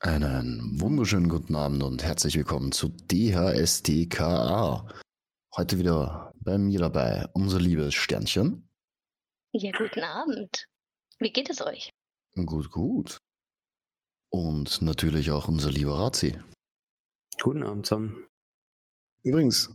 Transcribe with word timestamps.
Einen 0.00 0.80
wunderschönen 0.80 1.28
guten 1.28 1.56
Abend 1.56 1.82
und 1.82 2.04
herzlich 2.04 2.36
willkommen 2.36 2.70
zu 2.70 2.88
DHSDKA. 2.88 4.86
Heute 5.56 5.78
wieder 5.80 6.32
bei 6.36 6.56
mir 6.56 6.78
dabei 6.78 7.26
unser 7.32 7.58
liebes 7.58 7.94
Sternchen. 7.94 8.70
Ja, 9.50 9.72
guten 9.76 10.04
Abend. 10.04 10.68
Wie 11.18 11.32
geht 11.32 11.50
es 11.50 11.60
euch? 11.60 11.90
Gut, 12.36 12.70
gut. 12.70 13.18
Und 14.30 14.80
natürlich 14.82 15.32
auch 15.32 15.48
unser 15.48 15.72
lieber 15.72 15.98
Razi. 15.98 16.38
Guten 17.42 17.64
Abend 17.64 17.86
zusammen. 17.86 18.24
Übrigens, 19.24 19.74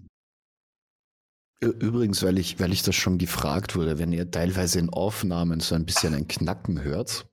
übrigens, 1.60 2.24
weil 2.24 2.38
ich, 2.38 2.62
weil 2.62 2.72
ich 2.72 2.82
das 2.82 2.96
schon 2.96 3.18
gefragt 3.18 3.76
wurde, 3.76 4.00
wenn 4.00 4.14
ihr 4.14 4.32
teilweise 4.32 4.80
in 4.80 4.90
Aufnahmen 4.90 5.60
so 5.60 5.76
ein 5.76 5.86
bisschen 5.86 6.14
ein 6.14 6.30
Knacken 6.30 6.82
hört, 6.82 7.28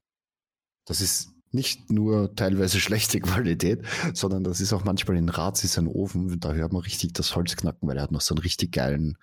das 0.86 1.00
ist 1.00 1.39
nicht 1.52 1.90
nur 1.90 2.34
teilweise 2.36 2.80
schlechte 2.80 3.20
Qualität, 3.20 3.84
sondern 4.14 4.44
das 4.44 4.60
ist 4.60 4.72
auch 4.72 4.84
manchmal 4.84 5.16
in 5.16 5.28
Razi 5.28 5.66
sein 5.66 5.86
Ofen. 5.88 6.40
Da 6.40 6.52
hört 6.52 6.72
man 6.72 6.82
richtig 6.82 7.12
das 7.14 7.34
Holz 7.36 7.56
knacken, 7.56 7.88
weil 7.88 7.96
er 7.96 8.04
hat 8.04 8.12
noch 8.12 8.20
so 8.20 8.34
einen 8.34 8.42
richtig 8.42 8.72
geilen 8.72 9.16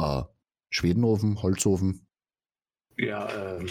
äh, 0.00 0.22
Schwedenofen, 0.70 1.42
Holzofen. 1.42 2.06
Ja, 2.96 3.28
ähm. 3.58 3.68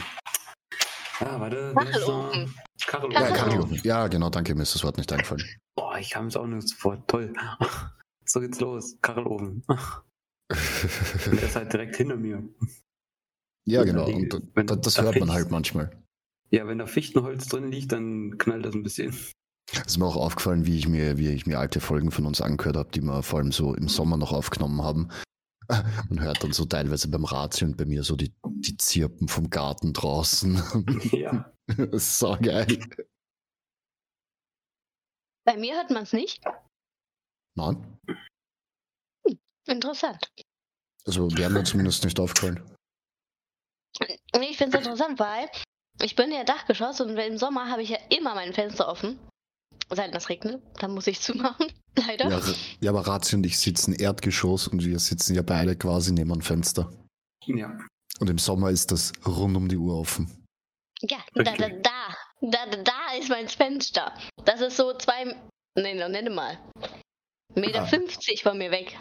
Ja, 1.20 1.40
warte. 1.40 1.74
Kachelofen. 1.76 2.54
Kachelofen. 2.86 3.12
Ja, 3.12 3.32
Kachelofen. 3.32 3.82
Ja, 3.84 4.08
genau, 4.08 4.30
danke, 4.30 4.54
mir 4.56 4.62
ist 4.64 4.76
das 4.76 4.84
Wort 4.84 4.98
nicht 4.98 5.12
eingefallen. 5.12 5.44
Boah, 5.76 5.98
ich 5.98 6.12
kam 6.12 6.28
es 6.28 6.36
auch 6.38 6.46
nicht 6.46 6.68
sofort. 6.70 7.08
Toll. 7.10 7.34
So 8.30 8.42
geht's 8.42 8.60
los. 8.60 8.98
Kachelofen. 9.02 9.64
Und 9.68 9.80
der 11.32 11.44
ist 11.44 11.56
halt 11.56 11.72
direkt 11.72 11.96
hinter 11.96 12.18
mir. 12.18 12.44
ja, 13.66 13.80
Und 13.80 13.86
genau, 13.86 14.06
und 14.06 14.70
da- 14.70 14.76
das 14.76 14.96
da 14.96 15.04
hört 15.04 15.18
man 15.22 15.32
halt 15.32 15.50
manchmal. 15.50 15.92
Ja, 16.50 16.66
wenn 16.68 16.78
da 16.78 16.86
Fichtenholz 16.86 17.48
drin 17.48 17.72
liegt, 17.72 17.92
dann 17.92 18.38
knallt 18.38 18.66
das 18.66 18.74
ein 18.74 18.84
bisschen. 18.84 19.16
Es 19.72 19.86
ist 19.86 19.98
mir 19.98 20.06
auch 20.06 20.16
aufgefallen, 20.16 20.66
wie 20.66 20.78
ich 20.78 20.88
mir, 20.88 21.18
wie 21.18 21.30
ich 21.30 21.46
mir 21.46 21.60
alte 21.60 21.82
Folgen 21.82 22.12
von 22.12 22.26
uns 22.26 22.40
angehört 22.42 22.78
habe, 22.78 22.92
die 22.92 23.02
wir 23.02 23.22
vor 23.22 23.40
allem 23.40 23.52
so 23.52 23.74
im 23.76 23.90
Sommer 23.90 24.16
noch 24.16 24.32
aufgenommen 24.32 24.82
haben. 24.82 25.10
Man 26.10 26.22
hört 26.22 26.44
dann 26.44 26.54
so 26.54 26.64
teilweise 26.66 27.10
beim 27.10 27.26
Razi 27.26 27.66
und 27.66 27.76
bei 27.76 27.86
mir 27.86 28.04
so 28.04 28.16
die, 28.16 28.34
die 28.46 28.78
Zirpen 28.78 29.28
vom 29.28 29.50
Garten 29.50 29.94
draußen. 29.94 30.62
ja. 31.12 31.52
Das 31.68 31.90
ist 31.92 32.20
so 32.20 32.38
geil. 32.42 32.80
Bei 35.44 35.58
mir 35.58 35.76
hört 35.76 35.92
man 35.92 36.04
es 36.04 36.14
nicht. 36.14 36.42
Nein, 37.58 38.00
Interessant. 39.68 40.32
also 41.06 41.30
wäre 41.38 41.50
mir 41.50 41.66
zumindest 41.66 42.06
nicht 42.06 42.18
aufgefallen. 42.22 42.64
Ich 44.00 44.58
finde 44.58 44.78
es 44.78 44.86
interessant, 44.86 45.20
weil 45.20 45.50
ich 46.02 46.16
bin 46.16 46.32
ja 46.32 46.44
Dachgeschoss 46.44 47.02
und 47.02 47.18
im 47.18 47.38
Sommer 47.38 47.70
habe 47.70 47.82
ich 47.84 47.90
ja 47.90 47.98
immer 48.10 48.36
mein 48.36 48.54
Fenster 48.54 48.88
offen. 48.88 49.20
Seit 49.90 50.14
es 50.16 50.30
regnet, 50.30 50.62
dann 50.80 50.94
muss 50.94 51.08
ich 51.08 51.22
zumachen. 51.22 51.72
Leider. 52.08 52.30
Ja, 52.30 52.42
ja, 52.82 52.92
aber 52.92 53.08
Razi 53.08 53.36
und 53.36 53.46
ich 53.46 53.58
sitzen 53.58 53.94
Erdgeschoss 53.94 54.68
und 54.68 54.84
wir 54.84 55.00
sitzen 55.00 55.34
ja 55.34 55.42
beide 55.42 55.76
quasi 55.76 56.12
neben 56.12 56.32
dem 56.32 56.42
Fenster. 56.42 56.92
Ja. 57.46 57.78
Und 58.20 58.30
im 58.30 58.38
Sommer 58.38 58.70
ist 58.70 58.92
das 58.92 59.14
rund 59.26 59.56
um 59.56 59.70
die 59.70 59.78
Uhr 59.78 59.98
offen. 59.98 60.44
Ja, 61.02 61.20
da, 61.34 61.44
da, 61.44 61.70
da, 61.70 62.16
da, 62.42 62.66
da, 62.66 63.14
ist 63.20 63.30
mein 63.30 63.48
Fenster. 63.48 64.14
Das 64.46 64.62
ist 64.62 64.78
so 64.78 64.94
zwei, 64.98 65.36
nee, 65.76 65.94
nicht 65.94 66.32
mal. 66.32 66.60
Meter 67.56 67.84
Ah. 67.84 67.86
50 67.86 68.44
von 68.44 68.58
mir 68.58 68.72
weg. 68.72 68.98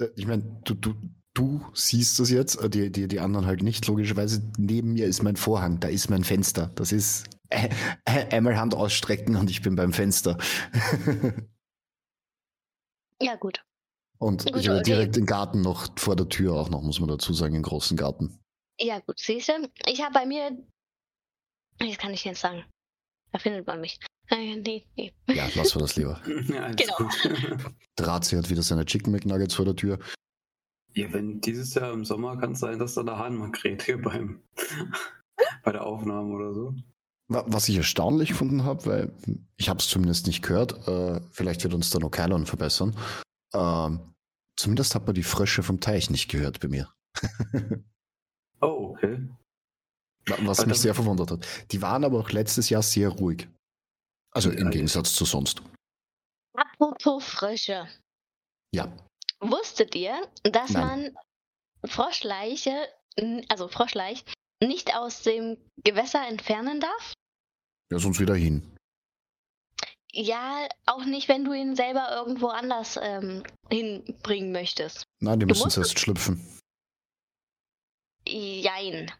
Äh, 0.00 0.08
Ich 0.16 0.26
meine, 0.26 0.42
du, 0.64 0.74
du, 0.74 0.94
du 1.34 1.64
siehst 1.74 2.18
das 2.18 2.30
jetzt, 2.30 2.56
äh, 2.56 2.70
die, 2.70 2.90
die, 2.90 3.08
die 3.08 3.20
anderen 3.20 3.46
halt 3.46 3.62
nicht, 3.62 3.86
logischerweise. 3.86 4.42
Neben 4.58 4.92
mir 4.92 5.06
ist 5.06 5.22
mein 5.22 5.36
Vorhang, 5.36 5.80
da 5.80 5.88
ist 5.88 6.10
mein 6.10 6.24
Fenster. 6.24 6.70
Das 6.74 6.92
ist 6.92 7.26
äh, 7.50 7.68
äh, 8.04 8.34
einmal 8.34 8.56
Hand 8.58 8.74
ausstrecken 8.74 9.36
und 9.36 9.50
ich 9.50 9.62
bin 9.62 9.76
beim 9.76 9.92
Fenster. 9.92 10.38
Ja, 13.22 13.36
gut. 13.36 13.62
und 14.18 14.46
Gut, 14.46 14.56
ich 14.56 14.68
habe 14.68 14.78
okay. 14.78 14.92
direkt 14.92 15.16
den 15.16 15.26
Garten 15.26 15.60
noch 15.60 15.88
vor 15.98 16.16
der 16.16 16.30
Tür 16.30 16.54
auch 16.54 16.70
noch, 16.70 16.80
muss 16.80 17.00
man 17.00 17.08
dazu 17.10 17.34
sagen, 17.34 17.54
einen 17.54 17.62
großen 17.62 17.94
Garten. 17.94 18.38
Ja, 18.80 18.98
gut, 19.00 19.18
siehst 19.18 19.48
du? 19.48 19.68
Ich 19.86 20.00
habe 20.02 20.14
bei 20.14 20.24
mir. 20.24 20.56
Das 21.78 21.98
kann 21.98 22.14
ich 22.14 22.24
jetzt 22.24 22.40
sagen. 22.40 22.64
Da 23.32 23.38
findet 23.38 23.66
man 23.66 23.82
mich. 23.82 23.98
Äh, 24.30 24.56
nee, 24.56 24.86
nee. 24.96 25.12
Ja, 25.28 25.48
lassen 25.54 25.74
wir 25.74 25.80
das 25.82 25.96
lieber. 25.96 26.20
ja 26.48 26.70
Genau. 26.74 26.96
gut. 26.96 27.30
Der 27.98 28.06
Razi 28.06 28.36
hat 28.36 28.48
wieder 28.48 28.62
seine 28.62 28.86
Chicken 28.86 29.12
McNuggets 29.12 29.54
vor 29.54 29.66
der 29.66 29.76
Tür. 29.76 29.98
Ja, 30.94 31.12
wenn 31.12 31.40
dieses 31.40 31.74
Jahr 31.74 31.92
im 31.92 32.04
Sommer 32.04 32.36
kann 32.38 32.52
es 32.52 32.60
sein, 32.60 32.78
dass 32.78 32.94
da 32.94 33.02
der 33.02 33.18
Hahn 33.18 33.36
mal 33.36 33.50
kräht 33.52 33.82
hier 33.82 34.00
beim 34.00 34.40
bei 35.64 35.72
der 35.72 35.84
Aufnahme 35.86 36.34
oder 36.34 36.52
so. 36.54 36.74
Wa- 37.28 37.44
Was 37.46 37.68
ich 37.68 37.76
erstaunlich 37.76 38.30
gefunden 38.30 38.64
habe, 38.64 38.86
weil 38.86 39.12
ich 39.56 39.68
habe 39.68 39.78
es 39.78 39.88
zumindest 39.88 40.26
nicht 40.26 40.42
gehört, 40.42 40.86
äh, 40.88 41.20
vielleicht 41.30 41.62
wird 41.62 41.74
uns 41.74 41.90
dann 41.90 42.02
noch 42.02 42.10
Kylon 42.10 42.46
verbessern. 42.46 42.96
Ähm, 43.54 44.00
zumindest 44.56 44.94
hat 44.94 45.06
man 45.06 45.14
die 45.14 45.22
Frösche 45.22 45.62
vom 45.62 45.80
Teich 45.80 46.10
nicht 46.10 46.28
gehört 46.28 46.60
bei 46.60 46.68
mir. 46.68 46.92
Oh, 48.62 48.90
okay. 48.94 49.26
Wa- 50.26 50.36
Was 50.42 50.58
Aber 50.60 50.68
mich 50.68 50.80
sehr 50.80 50.94
verwundert 50.94 51.30
hat. 51.30 51.46
Die 51.72 51.80
waren 51.80 52.04
aber 52.04 52.18
auch 52.20 52.30
letztes 52.30 52.68
Jahr 52.68 52.82
sehr 52.82 53.08
ruhig. 53.08 53.48
Also 54.32 54.50
im 54.50 54.64
Ja, 54.66 54.70
Gegensatz 54.70 55.14
zu 55.14 55.24
sonst. 55.24 55.62
Apropos 56.54 57.24
Frösche. 57.24 57.88
Ja. 58.74 58.94
Wusstet 59.40 59.94
ihr, 59.94 60.20
dass 60.42 60.70
Nein. 60.70 61.12
man 61.82 61.90
Froschleiche, 61.90 62.88
also 63.48 63.68
Froschleich, 63.68 64.24
nicht 64.62 64.94
aus 64.94 65.22
dem 65.22 65.56
Gewässer 65.82 66.26
entfernen 66.28 66.80
darf? 66.80 67.14
Ja, 67.90 67.98
sonst 67.98 68.20
wieder 68.20 68.34
hin. 68.34 68.76
Ja, 70.12 70.68
auch 70.86 71.04
nicht, 71.04 71.28
wenn 71.28 71.44
du 71.44 71.52
ihn 71.52 71.76
selber 71.76 72.10
irgendwo 72.14 72.48
anders 72.48 72.98
ähm, 73.00 73.44
hinbringen 73.70 74.52
möchtest. 74.52 75.04
Nein, 75.20 75.38
die 75.40 75.46
Du 75.46 75.50
müssen 75.50 75.62
musst- 75.64 75.74
zuerst 75.74 75.98
schlüpfen. 75.98 76.58
Jein. 78.26 79.10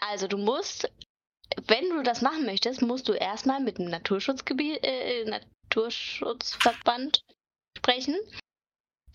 Also 0.00 0.28
du 0.28 0.36
musst, 0.38 0.90
wenn 1.66 1.88
du 1.90 2.02
das 2.02 2.20
machen 2.22 2.44
möchtest, 2.46 2.82
musst 2.82 3.08
du 3.08 3.12
erstmal 3.12 3.60
mit 3.60 3.78
dem 3.78 3.86
Naturschutzgebiet, 3.88 4.80
äh, 4.84 5.24
Naturschutzverband 5.24 7.22
sprechen. 7.76 8.16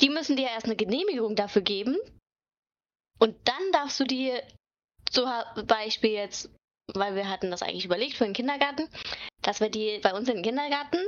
Die 0.02 0.10
müssen 0.10 0.36
dir 0.38 0.48
erst 0.48 0.66
eine 0.66 0.76
Genehmigung 0.76 1.36
dafür 1.36 1.62
geben. 1.62 1.98
Und 3.20 3.36
dann 3.48 3.72
darfst 3.74 4.00
du 4.00 4.06
dir 4.06 4.42
zum 5.12 5.30
Beispiel 5.68 6.12
jetzt, 6.12 6.50
weil 6.94 7.16
wir 7.16 7.30
hatten 7.30 7.52
das 7.52 7.62
eigentlich 7.62 7.86
überlegt 7.86 8.16
für 8.16 8.24
den 8.24 8.34
Kindergarten, 8.34 8.88
dass 9.42 9.60
wir 9.60 9.70
die 9.70 10.00
bei 10.02 10.14
uns 10.14 10.30
in 10.30 10.36
den 10.36 10.44
Kindergarten 10.44 11.00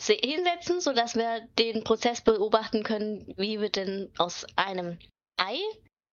se- 0.00 0.14
hinsetzen, 0.14 0.80
sodass 0.80 1.14
wir 1.14 1.46
den 1.58 1.84
Prozess 1.84 2.22
beobachten 2.22 2.82
können, 2.82 3.32
wie 3.36 3.60
wird 3.60 3.76
denn 3.76 4.10
aus 4.18 4.46
einem 4.56 4.98
Ei 5.38 5.58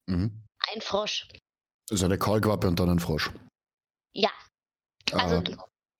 Mhm. 0.09 0.43
ein 0.73 0.81
Frosch. 0.81 1.27
Das 1.87 1.99
ist 1.99 2.03
eine 2.03 2.17
Kaulquappe 2.17 2.67
und 2.67 2.79
dann 2.79 2.89
ein 2.89 2.99
Frosch. 2.99 3.31
Ja, 4.13 4.31
also 5.13 5.35
äh, 5.35 5.55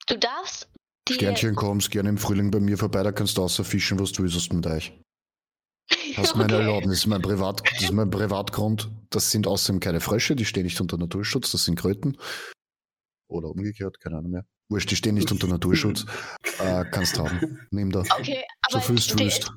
du, 0.08 0.18
darfst 0.18 0.68
die 1.08 1.14
Sternchen, 1.14 1.56
kommst 1.56 1.92
gerne 1.92 2.10
im 2.10 2.18
Frühling 2.18 2.52
bei 2.52 2.60
mir 2.60 2.78
vorbei, 2.78 3.04
da 3.04 3.12
kannst 3.14 3.38
du 3.38 3.44
außer 3.44 3.64
fischen, 3.64 4.00
was 4.00 4.12
du 4.12 4.24
willst 4.24 4.52
mit 4.52 4.66
euch. 4.68 4.92
Hast 6.16 6.36
meine 6.36 6.54
Okay. 6.56 6.64
Erlaubnis, 6.66 7.06
mein 7.08 7.22
Privat, 7.22 7.62
das 7.74 7.84
ist 7.84 7.92
mein 7.92 8.10
Privatgrund. 8.10 8.90
Das 9.10 9.32
sind 9.32 9.48
außerdem 9.48 9.80
keine 9.80 10.00
Frösche, 10.00 10.36
die 10.36 10.46
stehen 10.46 10.64
nicht 10.64 10.80
unter 10.82 10.98
Naturschutz, 10.98 11.52
das 11.52 11.66
sind 11.66 11.76
Kröten. 11.80 12.18
Oder 13.30 13.50
umgekehrt, 13.50 14.00
keine 14.00 14.18
Ahnung 14.18 14.32
mehr. 14.32 14.46
Wurscht, 14.70 14.90
die 14.92 14.96
stehen 14.96 15.16
nicht 15.16 15.32
unter 15.32 15.48
Naturschutz. 15.48 16.06
Äh, 16.60 16.86
kannst 16.92 17.18
haben. 17.18 17.60
Nimm 17.72 17.92
da. 17.92 18.02
Okay, 18.02 18.44
So 18.70 18.78
aber 18.78 18.86
fühlst 18.86 19.12
du 19.12 19.16
dir, 19.16 19.26
willst. 19.26 19.52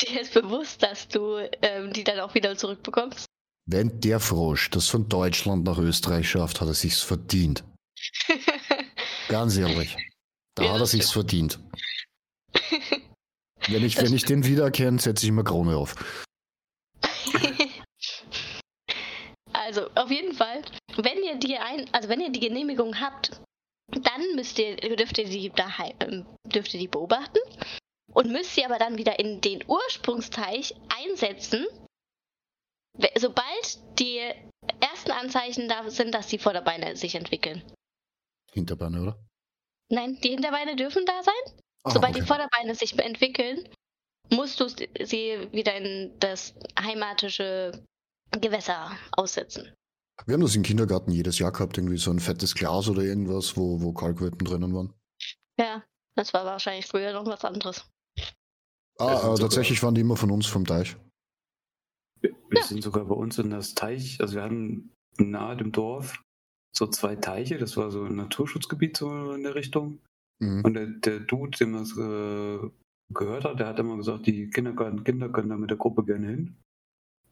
dir 0.00 0.20
ist 0.20 0.32
bewusst, 0.32 0.82
dass 0.82 1.08
du 1.08 1.36
ähm, 1.60 1.92
die 1.92 2.04
dann 2.04 2.20
auch 2.20 2.34
wieder 2.34 2.56
zurückbekommst. 2.56 3.26
Wenn 3.68 4.00
der 4.00 4.20
Frosch 4.20 4.70
das 4.70 4.88
von 4.88 5.08
Deutschland 5.08 5.64
nach 5.64 5.76
Österreich 5.78 6.30
schafft, 6.30 6.60
hat 6.60 6.68
er 6.68 6.74
sich's 6.74 7.00
verdient. 7.02 7.64
Ganz 9.28 9.56
ehrlich. 9.56 9.96
Da 10.54 10.62
Ja, 10.62 10.68
hat 10.70 10.76
er 10.76 10.80
das 10.80 10.92
sich's 10.92 11.10
verdient. 11.10 11.58
Wenn 13.68 13.84
ich, 13.84 13.96
wenn 14.00 14.14
ich 14.14 14.24
den 14.24 14.44
wiedererkenne, 14.44 14.98
setze 14.98 15.26
ich 15.26 15.32
mir 15.32 15.42
Krone 15.42 15.76
auf. 15.76 15.94
also 19.52 19.88
auf 19.94 20.10
jeden 20.10 20.34
Fall, 20.34 20.62
wenn 20.96 21.22
ihr 21.22 21.36
die 21.36 21.56
ein, 21.56 21.92
also 21.92 22.08
wenn 22.08 22.20
ihr 22.20 22.30
die 22.30 22.40
Genehmigung 22.40 23.00
habt, 23.00 23.40
dann 23.88 24.22
müsst 24.34 24.58
ihr, 24.58 24.76
dürft 24.76 25.18
ihr 25.18 25.28
die 25.28 25.50
daheim, 25.50 25.94
ähm, 26.00 26.26
dürft 26.44 26.74
ihr 26.74 26.80
die 26.80 26.88
beobachten 26.88 27.38
und 28.12 28.30
müsst 28.30 28.54
sie 28.54 28.64
aber 28.64 28.78
dann 28.78 28.98
wieder 28.98 29.18
in 29.18 29.40
den 29.40 29.64
Ursprungsteich 29.66 30.74
einsetzen, 30.88 31.66
sobald 33.18 33.98
die 33.98 34.20
ersten 34.80 35.10
Anzeichen 35.10 35.68
da 35.68 35.88
sind, 35.90 36.14
dass 36.14 36.28
die 36.28 36.38
Vorderbeine 36.38 36.96
sich 36.96 37.14
entwickeln. 37.14 37.62
Hinterbeine, 38.52 39.02
oder? 39.02 39.18
Nein, 39.88 40.18
die 40.22 40.30
Hinterbeine 40.30 40.76
dürfen 40.76 41.04
da 41.04 41.22
sein. 41.22 41.60
Ah, 41.86 41.90
Sobald 41.90 42.12
okay. 42.14 42.20
die 42.20 42.26
Vorderbeine 42.26 42.74
sich 42.74 42.98
entwickeln, 42.98 43.68
musst 44.32 44.58
du 44.60 44.68
sie 44.68 45.48
wieder 45.52 45.76
in 45.76 46.12
das 46.18 46.54
heimatische 46.78 47.84
Gewässer 48.32 48.90
aussetzen. 49.12 49.72
Wir 50.26 50.34
haben 50.34 50.40
das 50.40 50.56
im 50.56 50.62
Kindergarten 50.62 51.12
jedes 51.12 51.38
Jahr 51.38 51.52
gehabt, 51.52 51.76
irgendwie 51.78 51.98
so 51.98 52.10
ein 52.10 52.18
fettes 52.20 52.54
Glas 52.54 52.88
oder 52.88 53.02
irgendwas, 53.02 53.56
wo, 53.56 53.80
wo 53.82 53.92
Kalkwelpen 53.92 54.44
drinnen 54.46 54.74
waren. 54.74 54.92
Ja, 55.60 55.84
das 56.16 56.34
war 56.34 56.44
wahrscheinlich 56.44 56.86
früher 56.86 57.12
noch 57.12 57.26
was 57.26 57.44
anderes. 57.44 57.88
Ah, 58.98 59.08
sind 59.08 59.16
äh, 59.18 59.20
sogar- 59.20 59.38
tatsächlich 59.38 59.82
waren 59.82 59.94
die 59.94 60.00
immer 60.00 60.16
von 60.16 60.30
uns 60.30 60.46
vom 60.46 60.64
Teich. 60.64 60.96
Wir, 62.20 62.32
wir 62.48 62.58
Ja. 62.60 62.64
sind 62.66 62.82
sogar 62.82 63.04
bei 63.04 63.14
uns 63.14 63.38
in 63.38 63.50
das 63.50 63.74
Teich, 63.74 64.20
also 64.20 64.34
wir 64.34 64.42
hatten 64.42 64.90
nahe 65.18 65.56
dem 65.56 65.70
Dorf 65.70 66.20
so 66.74 66.86
zwei 66.88 67.14
Teiche, 67.16 67.58
das 67.58 67.76
war 67.76 67.90
so 67.90 68.02
ein 68.04 68.16
Naturschutzgebiet 68.16 68.96
so 68.96 69.32
in 69.32 69.44
der 69.44 69.54
Richtung. 69.54 70.00
Mhm. 70.38 70.62
Und 70.64 70.74
der, 70.74 70.86
der 70.86 71.20
Dude, 71.20 71.56
dem 71.58 71.72
das 71.72 71.92
äh, 71.96 72.70
gehört 73.12 73.44
hat, 73.44 73.60
der 73.60 73.68
hat 73.68 73.78
immer 73.78 73.96
gesagt, 73.96 74.26
die 74.26 74.50
Kindergarten-Kinder 74.50 75.28
können 75.30 75.48
da 75.50 75.56
mit 75.56 75.70
der 75.70 75.76
Gruppe 75.78 76.04
gerne 76.04 76.26
hin. 76.28 76.56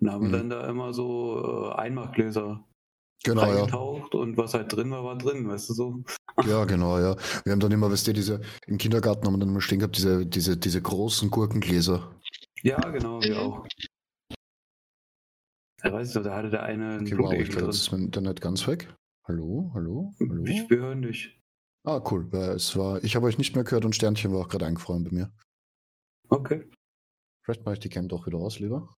Und 0.00 0.10
haben 0.10 0.28
Mhm. 0.28 0.32
dann 0.32 0.50
da 0.50 0.68
immer 0.68 0.92
so 0.92 1.70
äh, 1.70 1.74
Einmachgläser 1.74 2.64
Genau, 3.24 3.40
ja. 3.42 3.54
reingetaucht 3.54 4.14
und 4.14 4.36
was 4.36 4.52
halt 4.52 4.70
drin 4.70 4.90
war, 4.90 5.02
war 5.02 5.16
drin, 5.16 5.48
weißt 5.48 5.70
du 5.70 5.72
so. 5.74 6.02
Ja, 6.46 6.64
genau, 6.66 6.98
ja. 6.98 7.16
Wir 7.44 7.52
haben 7.52 7.60
dann 7.60 7.72
immer, 7.72 7.90
weißt 7.90 8.08
du, 8.08 8.12
diese, 8.12 8.40
im 8.66 8.76
Kindergarten 8.76 9.24
haben 9.26 9.34
wir 9.34 9.38
dann 9.38 9.48
immer 9.50 9.60
stehen 9.60 9.78
gehabt, 9.78 9.96
diese, 9.96 10.26
diese, 10.26 10.56
diese 10.58 10.82
großen 10.82 11.30
Gurkengläser. 11.30 12.12
Ja, 12.62 12.78
genau, 12.90 13.22
wir 13.22 13.38
auch. 13.40 13.66
Da 15.82 15.92
weißt 15.92 16.16
du, 16.16 16.20
da 16.20 16.34
hatte 16.36 16.50
der 16.50 16.64
eine 16.64 16.98
einen 16.98 17.06
Okay, 17.06 17.18
wow, 17.18 17.32
ich 17.34 17.48
drin. 17.50 17.66
jetzt 17.66 17.76
ist 17.76 17.92
mein 17.92 18.02
Internet 18.02 18.40
ganz 18.40 18.66
weg. 18.66 18.92
Hallo, 19.26 19.70
hallo, 19.74 20.12
hallo. 20.18 20.44
Ich, 20.44 20.68
wir 20.68 20.78
hören 20.78 21.02
dich. 21.02 21.40
Ah, 21.84 22.00
cool. 22.10 22.30
Weil 22.32 22.50
es 22.50 22.76
war, 22.76 23.02
ich 23.04 23.14
habe 23.16 23.26
euch 23.26 23.38
nicht 23.38 23.54
mehr 23.54 23.64
gehört 23.64 23.84
und 23.84 23.94
Sternchen 23.94 24.32
war 24.32 24.40
auch 24.40 24.48
gerade 24.48 24.66
eingefroren 24.66 25.04
bei 25.04 25.10
mir. 25.10 25.32
Okay. 26.28 26.68
Vielleicht 27.44 27.64
mache 27.64 27.74
ich 27.74 27.80
die 27.80 27.90
Cam 27.90 28.08
doch 28.08 28.26
wieder 28.26 28.38
aus, 28.38 28.58
lieber. 28.58 28.94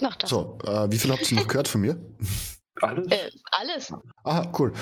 Mach 0.00 0.16
das. 0.16 0.30
So, 0.30 0.58
äh, 0.64 0.90
wie 0.90 0.98
viel 0.98 1.10
habt 1.12 1.30
ihr 1.30 1.38
noch 1.40 1.48
gehört 1.48 1.68
von 1.68 1.82
mir? 1.82 2.00
Alles? 2.80 3.06
Äh, 3.08 3.30
alles. 3.50 3.92
Aha, 4.24 4.50
cool. 4.58 4.72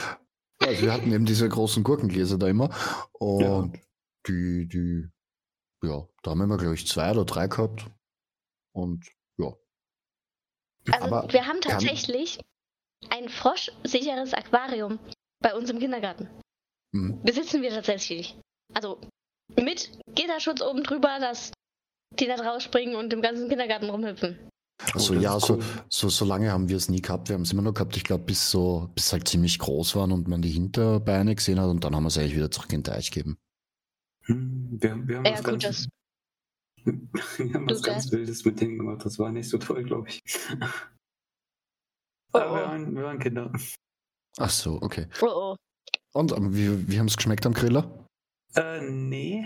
Also 0.60 0.82
wir 0.82 0.92
hatten 0.92 1.10
eben 1.10 1.24
diese 1.24 1.48
großen 1.48 1.82
Gurkengläser 1.82 2.38
da 2.38 2.46
immer. 2.46 2.70
Und 3.14 3.40
Ja. 3.40 3.68
die, 4.28 4.68
die, 4.68 5.08
ja, 5.82 6.06
da 6.22 6.30
haben 6.30 6.38
wir, 6.48 6.56
glaube 6.58 6.74
ich, 6.74 6.86
zwei 6.86 7.10
oder 7.10 7.24
drei 7.24 7.48
gehabt. 7.48 7.86
Und 8.72 9.04
ja. 9.38 9.52
Also 10.92 11.06
Aber 11.16 11.32
wir 11.32 11.46
haben 11.46 11.58
kann- 11.60 11.72
tatsächlich 11.72 12.38
ein 13.10 13.28
froschsicheres 13.28 14.32
Aquarium 14.34 15.00
bei 15.40 15.56
uns 15.56 15.68
im 15.70 15.80
Kindergarten. 15.80 16.28
Hm, 16.94 17.22
Besitzen 17.22 17.62
wir 17.62 17.70
tatsächlich. 17.70 18.38
Also 18.74 19.00
mit 19.60 19.90
Gitterschutz 20.14 20.60
oben 20.62 20.82
drüber, 20.82 21.18
dass 21.20 21.52
die 22.18 22.26
nicht 22.26 22.40
rausspringen 22.40 22.96
und 22.96 23.12
im 23.12 23.22
ganzen 23.22 23.48
Kindergarten 23.48 23.90
rumhüpfen. 23.90 24.38
also 24.94 25.14
Oh, 25.14 25.16
ja, 25.18 25.36
ist 25.36 25.46
so, 25.46 25.54
cool. 25.56 25.64
so, 25.88 26.08
so 26.08 26.24
lange 26.24 26.50
haben 26.52 26.68
wir 26.68 26.76
es 26.76 26.88
nie 26.88 27.00
gehabt. 27.02 27.28
Wir 27.28 27.34
haben 27.34 27.42
es 27.42 27.52
immer 27.52 27.62
nur 27.62 27.74
gehabt, 27.74 27.96
ich 27.96 28.04
glaube, 28.04 28.24
bis 28.24 28.50
so, 28.50 28.90
bis 28.94 29.12
halt 29.12 29.28
ziemlich 29.28 29.58
groß 29.58 29.96
waren 29.96 30.12
und 30.12 30.28
man 30.28 30.42
die 30.42 30.50
Hinterbeine 30.50 31.34
gesehen 31.34 31.60
hat 31.60 31.68
und 31.68 31.84
dann 31.84 31.94
haben 31.94 32.04
wir 32.04 32.08
es 32.08 32.18
eigentlich 32.18 32.36
wieder 32.36 32.50
zurück 32.50 32.72
in 32.72 32.80
den 32.80 32.84
Teich 32.84 33.10
gegeben. 33.10 33.36
Hm, 34.24 34.78
Wir, 34.80 35.08
wir 35.08 35.16
haben 35.18 35.24
Ja, 35.24 35.32
was 35.32 35.44
gut, 35.44 35.62
ganz, 35.62 35.62
das- 35.64 35.88
wir 37.38 37.54
haben 37.54 37.68
was 37.70 37.82
ganz. 37.82 38.12
Wildes 38.12 38.44
mit 38.44 38.60
denen 38.60 38.78
gemacht. 38.78 39.04
Das 39.04 39.18
war 39.18 39.30
nicht 39.32 39.48
so 39.48 39.58
toll, 39.58 39.82
glaube 39.84 40.08
ich. 40.08 40.20
Oh, 42.32 42.38
Aber 42.38 42.44
wir 42.44 42.50
oh. 42.50 42.54
waren, 42.68 42.94
wir 42.96 43.02
waren 43.04 43.18
Kinder. 43.18 43.52
Ach 44.38 44.50
so, 44.50 44.78
okay. 44.80 45.06
Oh, 45.20 45.26
oh. 45.26 45.56
Und 46.14 46.32
wie, 46.54 46.88
wie 46.88 46.98
haben 46.98 47.06
es 47.06 47.16
geschmeckt 47.16 47.46
am 47.46 47.54
Griller? 47.54 48.06
Äh, 48.54 48.80
nee. 48.90 49.44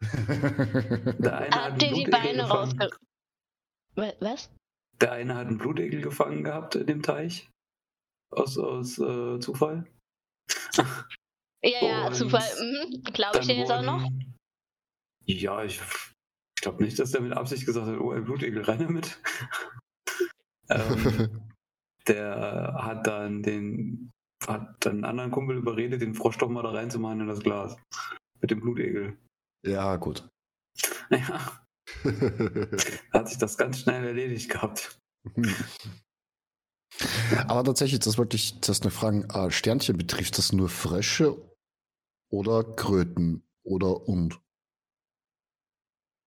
Der 0.00 1.38
eine 1.38 1.50
hat 1.50 1.72
Habt 1.72 1.82
ihr 1.82 1.88
einen 1.88 1.94
die 1.96 2.04
Blutegel 2.04 2.10
Beine 2.10 2.42
gefangen. 2.42 2.50
rausge... 2.80 2.90
Wa- 3.94 4.12
Was? 4.20 4.50
Der 5.00 5.12
eine 5.12 5.34
hat 5.34 5.46
einen 5.48 5.58
Blutegel 5.58 6.00
gefangen 6.00 6.44
gehabt 6.44 6.74
in 6.76 6.86
dem 6.86 7.02
Teich. 7.02 7.48
Aus, 8.30 8.58
aus 8.58 8.98
äh, 8.98 9.38
Zufall. 9.40 9.86
Ja, 11.62 11.82
ja, 11.84 12.06
Und 12.08 12.14
Zufall. 12.14 12.42
Mhm. 12.60 13.02
Glaube 13.12 13.38
ich 13.40 13.46
dir 13.46 13.56
jetzt 13.56 13.70
auch 13.72 13.82
noch? 13.82 14.08
Ja, 15.24 15.62
ich, 15.64 15.80
ich 15.80 16.62
glaube 16.62 16.82
nicht, 16.82 16.98
dass 16.98 17.10
der 17.12 17.20
mit 17.20 17.32
Absicht 17.32 17.66
gesagt 17.66 17.86
hat, 17.86 17.98
oh, 17.98 18.12
ein 18.12 18.24
Blutegel, 18.24 18.62
rein 18.62 18.78
damit. 18.78 19.20
ähm, 20.70 21.50
der 22.08 22.74
hat 22.80 23.06
dann 23.06 23.42
den 23.42 24.10
hat 24.46 24.86
einen 24.86 25.04
anderen 25.04 25.30
Kumpel 25.30 25.56
überredet, 25.56 26.00
den 26.02 26.14
Frosch 26.14 26.38
doch 26.38 26.48
mal 26.48 26.62
da 26.62 26.70
reinzumachen 26.70 27.20
in 27.20 27.26
das 27.26 27.40
Glas. 27.40 27.76
Mit 28.40 28.50
dem 28.50 28.60
Blutegel. 28.60 29.18
ja, 29.64 29.96
gut. 29.96 30.28
Ja, 31.10 31.62
hat 33.12 33.28
sich 33.28 33.38
das 33.38 33.56
ganz 33.56 33.80
schnell 33.80 34.04
erledigt 34.04 34.50
gehabt. 34.50 34.98
Aber 37.48 37.64
tatsächlich, 37.64 38.00
das 38.00 38.18
wollte 38.18 38.36
ich 38.36 38.60
zuerst 38.60 38.84
noch 38.84 38.92
fragen. 38.92 39.24
Äh, 39.30 39.50
Sternchen 39.50 39.96
betrifft 39.96 40.36
das 40.38 40.52
nur 40.52 40.68
Frösche 40.68 41.36
oder 42.30 42.62
Kröten 42.64 43.42
oder 43.64 44.06
und? 44.08 44.34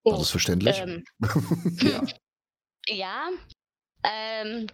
War 0.03 0.15
Oh, 0.15 0.17
das 0.17 0.31
verständlich? 0.31 0.77
ähm, 0.79 1.03
Ja. 1.81 2.03
ja. 2.87 3.29
Ähm, 4.03 4.67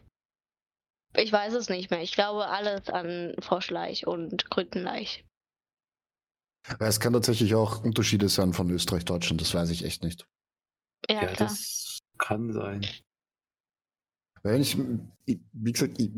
ich 1.17 1.31
weiß 1.31 1.53
es 1.53 1.69
nicht 1.69 1.89
mehr. 1.91 2.01
Ich 2.01 2.13
glaube 2.13 2.47
alles 2.47 2.89
an 2.89 3.33
Froschleich 3.39 4.07
und 4.07 4.49
Krötenleich. 4.49 5.25
Es 6.79 6.99
kann 6.99 7.13
tatsächlich 7.13 7.55
auch 7.55 7.83
Unterschiede 7.83 8.27
sein 8.29 8.53
von 8.53 8.69
Österreich, 8.69 9.05
Deutschland, 9.05 9.39
das 9.39 9.53
weiß 9.53 9.69
ich 9.69 9.85
echt 9.85 10.03
nicht. 10.03 10.27
Ja, 11.09 11.21
Ja, 11.21 11.27
klar. 11.27 11.35
das 11.49 11.99
kann 12.17 12.51
sein. 12.51 12.85
Weil 14.43 14.61
ich, 14.61 14.77
wie 15.25 15.71
gesagt, 15.71 15.99
ich 15.99 16.11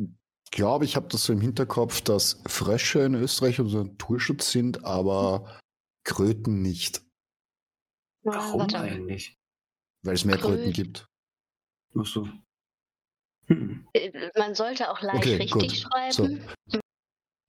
glaube, 0.52 0.86
ich 0.86 0.96
habe 0.96 1.08
das 1.08 1.24
so 1.24 1.34
im 1.34 1.42
Hinterkopf, 1.42 2.02
dass 2.02 2.42
Frösche 2.48 3.00
in 3.02 3.14
Österreich 3.16 3.60
unser 3.60 3.84
Naturschutz 3.84 4.52
sind, 4.52 4.84
aber 4.84 5.60
Kröten 6.04 6.62
nicht, 6.62 7.02
Warum 8.24 8.62
warte. 8.62 8.80
eigentlich? 8.80 9.38
weil 10.02 10.16
es 10.16 10.26
mehr 10.26 10.38
Kröten 10.38 10.56
Kröten. 10.64 10.74
gibt. 10.74 11.08
Ach 11.98 12.06
so. 12.06 12.28
Hm. 13.50 13.86
Man 14.38 14.56
sollte 14.56 14.90
auch 14.90 15.02
leicht 15.02 15.18
Okay, 15.18 15.36
richtig 15.36 15.52
gut. 15.52 15.72
schreiben. 15.76 16.42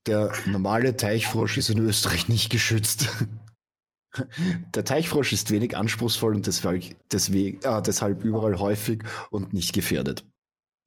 Der 0.07 0.33
normale 0.47 0.97
Teichfrosch 0.97 1.59
ist 1.59 1.69
in 1.71 1.79
Österreich 1.79 2.29
nicht 2.29 2.51
geschützt. 2.51 3.09
Der 4.75 4.85
Teichfrosch 4.85 5.33
ist 5.33 5.53
wenig 5.53 5.77
anspruchsvoll 5.77 6.35
und 6.35 6.45
deswegen, 6.47 6.97
deswegen, 7.13 7.65
ah, 7.65 7.81
deshalb 7.81 8.25
überall 8.25 8.59
häufig 8.59 9.05
und 9.31 9.53
nicht 9.53 9.73
gefährdet. 9.73 10.25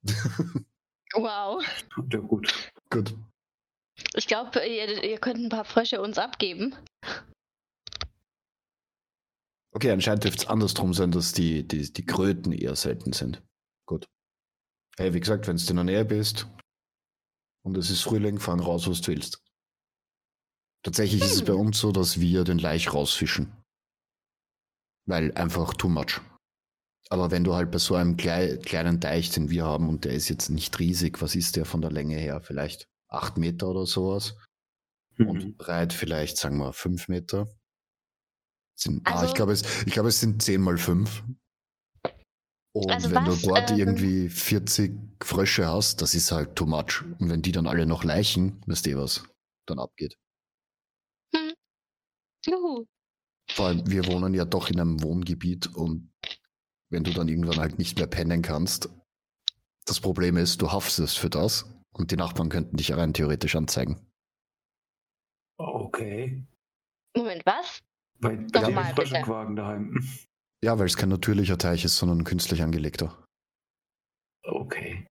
Wow. 1.15 1.63
Ja, 2.11 2.19
gut. 2.19 2.71
Gut. 2.89 3.15
Ich 4.15 4.25
glaube, 4.25 4.65
ihr, 4.65 5.03
ihr 5.03 5.19
könnt 5.19 5.37
ein 5.37 5.49
paar 5.49 5.63
Frösche 5.63 6.01
uns 6.01 6.17
abgeben. 6.17 6.75
Okay, 9.75 9.91
anscheinend 9.91 10.23
dürfte 10.23 10.41
es 10.43 10.49
andersrum 10.49 10.95
sein, 10.95 11.11
dass 11.11 11.31
die, 11.31 11.67
die, 11.67 11.93
die 11.93 12.05
Kröten 12.07 12.51
eher 12.51 12.75
selten 12.75 13.13
sind. 13.13 13.43
Gut. 13.85 14.07
Hey, 14.97 15.13
wie 15.13 15.19
gesagt, 15.19 15.47
wenn 15.47 15.57
du 15.57 15.69
in 15.69 15.75
der 15.75 15.83
Nähe 15.85 16.05
bist 16.05 16.47
und 17.65 17.77
es 17.77 17.89
ist 17.89 18.01
Frühling, 18.01 18.39
fang 18.39 18.59
raus, 18.59 18.87
was 18.87 19.01
du 19.01 19.11
willst. 19.11 19.41
Tatsächlich 20.83 21.21
ist 21.23 21.31
es 21.33 21.39
Hm. 21.39 21.47
bei 21.47 21.53
uns 21.53 21.79
so, 21.79 21.91
dass 21.91 22.19
wir 22.19 22.43
den 22.43 22.59
Laich 22.59 22.93
rausfischen. 22.93 23.55
Weil 25.07 25.33
einfach 25.33 25.73
too 25.73 25.89
much. 25.89 26.21
Aber 27.09 27.31
wenn 27.31 27.43
du 27.43 27.53
halt 27.53 27.71
bei 27.71 27.77
so 27.77 27.95
einem 27.95 28.17
klei 28.17 28.57
kleinen 28.57 29.01
Teich, 29.01 29.29
den 29.29 29.49
wir 29.49 29.65
haben, 29.65 29.89
und 29.89 30.05
der 30.05 30.13
ist 30.13 30.29
jetzt 30.29 30.49
nicht 30.49 30.77
riesig, 30.79 31.21
was 31.21 31.35
ist 31.35 31.55
der 31.55 31.65
von 31.65 31.81
der 31.81 31.91
Länge 31.91 32.17
her? 32.17 32.41
Vielleicht 32.41 32.87
acht 33.09 33.37
Meter 33.37 33.67
oder 33.69 33.85
sowas. 33.85 34.35
Mhm. 35.17 35.27
Und 35.29 35.57
breit 35.57 35.93
vielleicht, 35.93 36.37
sagen 36.37 36.57
wir, 36.57 36.73
fünf 36.73 37.07
Meter. 37.07 37.47
Sind, 38.75 39.05
ah, 39.07 39.15
Also- 39.15 39.27
ich 39.27 39.33
glaube, 39.35 39.51
es, 39.53 39.63
ich 39.85 39.93
glaube, 39.93 40.09
es 40.09 40.19
sind 40.19 40.41
zehn 40.41 40.61
mal 40.61 40.77
fünf. 40.77 41.23
Und 42.73 42.91
Also 42.91 43.11
wenn 43.11 43.25
was, 43.25 43.41
du 43.41 43.47
dort 43.49 43.71
ähm, 43.71 43.77
irgendwie 43.77 44.29
40 44.29 44.93
Frösche 45.23 45.67
hast, 45.67 46.01
das 46.01 46.15
ist 46.15 46.31
halt 46.31 46.55
too 46.55 46.65
much. 46.65 47.03
Und 47.19 47.29
wenn 47.29 47.41
die 47.41 47.51
dann 47.51 47.67
alle 47.67 47.85
noch 47.85 48.03
leichen, 48.03 48.61
weißt 48.65 48.87
du, 48.87 48.97
was 48.97 49.23
dann 49.67 49.79
abgeht. 49.79 50.17
Juhu. 52.45 52.85
Vor 53.51 53.67
allem, 53.67 53.89
wir 53.89 54.07
wohnen 54.07 54.33
ja 54.33 54.45
doch 54.45 54.69
in 54.69 54.79
einem 54.79 55.03
Wohngebiet 55.03 55.67
und 55.75 56.11
wenn 56.89 57.03
du 57.03 57.11
dann 57.11 57.27
irgendwann 57.27 57.59
halt 57.59 57.77
nicht 57.77 57.97
mehr 57.97 58.07
pennen 58.07 58.41
kannst, 58.41 58.89
das 59.85 59.99
Problem 59.99 60.37
ist, 60.37 60.61
du 60.61 60.71
haftest 60.71 61.17
für 61.19 61.29
das 61.29 61.65
und 61.91 62.11
die 62.11 62.15
Nachbarn 62.15 62.49
könnten 62.49 62.77
dich 62.77 62.91
rein 62.93 63.13
theoretisch 63.13 63.55
anzeigen. 63.55 63.99
Okay. 65.57 66.43
Moment, 67.15 67.45
was? 67.45 67.81
Bei, 68.19 68.35
bei 68.35 68.45
Doch 68.61 68.67
dir 68.67 68.71
mal, 68.73 68.89
ist 68.89 68.95
Frösche 68.95 69.13
bitte. 69.13 69.25
Quaken 69.25 69.55
daheim. 69.55 69.99
Ja, 70.63 70.79
weil 70.79 70.85
es 70.85 70.95
kein 70.95 71.09
natürlicher 71.09 71.57
Teich 71.57 71.83
ist, 71.83 71.97
sondern 71.97 72.19
ein 72.19 72.23
künstlich 72.23 72.63
angelegter. 72.63 73.21
Okay. 74.43 75.05